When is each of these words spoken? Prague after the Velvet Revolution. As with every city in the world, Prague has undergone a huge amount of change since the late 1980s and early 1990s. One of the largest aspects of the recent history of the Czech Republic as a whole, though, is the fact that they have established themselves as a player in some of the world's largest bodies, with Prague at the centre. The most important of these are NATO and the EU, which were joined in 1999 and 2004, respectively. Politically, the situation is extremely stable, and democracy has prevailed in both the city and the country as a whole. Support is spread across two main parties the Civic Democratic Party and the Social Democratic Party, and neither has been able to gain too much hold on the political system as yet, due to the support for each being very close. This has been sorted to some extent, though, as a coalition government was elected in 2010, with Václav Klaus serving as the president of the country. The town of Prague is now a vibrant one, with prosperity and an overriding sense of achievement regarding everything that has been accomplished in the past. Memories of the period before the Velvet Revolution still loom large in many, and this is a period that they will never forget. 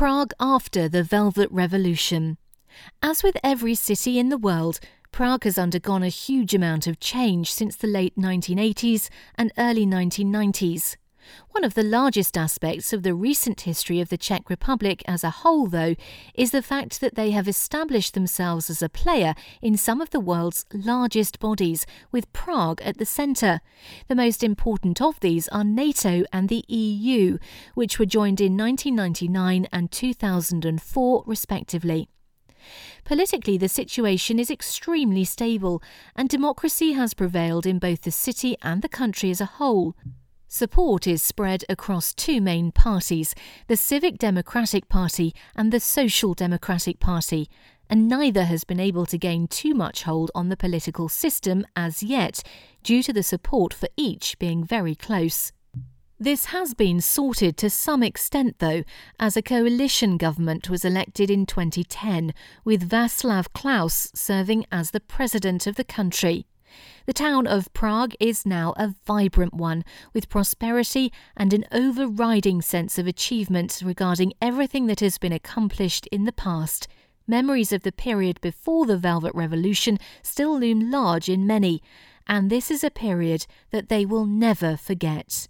Prague 0.00 0.32
after 0.40 0.88
the 0.88 1.02
Velvet 1.02 1.50
Revolution. 1.52 2.38
As 3.02 3.22
with 3.22 3.36
every 3.44 3.74
city 3.74 4.18
in 4.18 4.30
the 4.30 4.38
world, 4.38 4.80
Prague 5.12 5.44
has 5.44 5.58
undergone 5.58 6.02
a 6.02 6.08
huge 6.08 6.54
amount 6.54 6.86
of 6.86 7.00
change 7.00 7.52
since 7.52 7.76
the 7.76 7.86
late 7.86 8.16
1980s 8.16 9.10
and 9.34 9.52
early 9.58 9.84
1990s. 9.84 10.96
One 11.50 11.64
of 11.64 11.74
the 11.74 11.82
largest 11.82 12.36
aspects 12.36 12.92
of 12.92 13.02
the 13.02 13.14
recent 13.14 13.62
history 13.62 14.00
of 14.00 14.08
the 14.08 14.18
Czech 14.18 14.48
Republic 14.48 15.02
as 15.06 15.24
a 15.24 15.30
whole, 15.30 15.66
though, 15.66 15.94
is 16.34 16.50
the 16.50 16.62
fact 16.62 17.00
that 17.00 17.14
they 17.14 17.32
have 17.32 17.48
established 17.48 18.14
themselves 18.14 18.70
as 18.70 18.82
a 18.82 18.88
player 18.88 19.34
in 19.60 19.76
some 19.76 20.00
of 20.00 20.10
the 20.10 20.20
world's 20.20 20.64
largest 20.72 21.38
bodies, 21.40 21.86
with 22.12 22.32
Prague 22.32 22.80
at 22.82 22.98
the 22.98 23.06
centre. 23.06 23.60
The 24.08 24.14
most 24.14 24.42
important 24.42 25.00
of 25.00 25.18
these 25.20 25.48
are 25.48 25.64
NATO 25.64 26.24
and 26.32 26.48
the 26.48 26.64
EU, 26.68 27.38
which 27.74 27.98
were 27.98 28.06
joined 28.06 28.40
in 28.40 28.56
1999 28.56 29.66
and 29.72 29.90
2004, 29.90 31.24
respectively. 31.26 32.08
Politically, 33.04 33.56
the 33.56 33.68
situation 33.68 34.38
is 34.38 34.50
extremely 34.50 35.24
stable, 35.24 35.82
and 36.14 36.28
democracy 36.28 36.92
has 36.92 37.14
prevailed 37.14 37.66
in 37.66 37.78
both 37.78 38.02
the 38.02 38.10
city 38.10 38.56
and 38.62 38.82
the 38.82 38.88
country 38.88 39.30
as 39.30 39.40
a 39.40 39.46
whole. 39.46 39.96
Support 40.52 41.06
is 41.06 41.22
spread 41.22 41.64
across 41.68 42.12
two 42.12 42.40
main 42.40 42.72
parties 42.72 43.36
the 43.68 43.76
Civic 43.76 44.18
Democratic 44.18 44.88
Party 44.88 45.32
and 45.54 45.70
the 45.70 45.78
Social 45.78 46.34
Democratic 46.34 46.98
Party, 46.98 47.48
and 47.88 48.08
neither 48.08 48.42
has 48.46 48.64
been 48.64 48.80
able 48.80 49.06
to 49.06 49.16
gain 49.16 49.46
too 49.46 49.74
much 49.74 50.02
hold 50.02 50.32
on 50.34 50.48
the 50.48 50.56
political 50.56 51.08
system 51.08 51.64
as 51.76 52.02
yet, 52.02 52.42
due 52.82 53.00
to 53.00 53.12
the 53.12 53.22
support 53.22 53.72
for 53.72 53.88
each 53.96 54.40
being 54.40 54.64
very 54.64 54.96
close. 54.96 55.52
This 56.18 56.46
has 56.46 56.74
been 56.74 57.00
sorted 57.00 57.56
to 57.58 57.70
some 57.70 58.02
extent, 58.02 58.56
though, 58.58 58.82
as 59.20 59.36
a 59.36 59.42
coalition 59.42 60.16
government 60.16 60.68
was 60.68 60.84
elected 60.84 61.30
in 61.30 61.46
2010, 61.46 62.34
with 62.64 62.90
Václav 62.90 63.52
Klaus 63.54 64.10
serving 64.16 64.66
as 64.72 64.90
the 64.90 64.98
president 64.98 65.68
of 65.68 65.76
the 65.76 65.84
country. 65.84 66.44
The 67.06 67.12
town 67.12 67.46
of 67.46 67.72
Prague 67.72 68.14
is 68.20 68.46
now 68.46 68.74
a 68.76 68.94
vibrant 69.06 69.54
one, 69.54 69.84
with 70.12 70.28
prosperity 70.28 71.12
and 71.36 71.52
an 71.52 71.64
overriding 71.72 72.62
sense 72.62 72.98
of 72.98 73.06
achievement 73.06 73.82
regarding 73.84 74.32
everything 74.40 74.86
that 74.86 75.00
has 75.00 75.18
been 75.18 75.32
accomplished 75.32 76.06
in 76.12 76.24
the 76.24 76.32
past. 76.32 76.88
Memories 77.26 77.72
of 77.72 77.82
the 77.82 77.92
period 77.92 78.40
before 78.40 78.86
the 78.86 78.96
Velvet 78.96 79.34
Revolution 79.34 79.98
still 80.22 80.58
loom 80.58 80.90
large 80.90 81.28
in 81.28 81.46
many, 81.46 81.82
and 82.26 82.50
this 82.50 82.70
is 82.70 82.84
a 82.84 82.90
period 82.90 83.46
that 83.70 83.88
they 83.88 84.06
will 84.06 84.26
never 84.26 84.76
forget. 84.76 85.48